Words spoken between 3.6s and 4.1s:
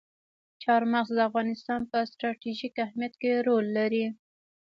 لري.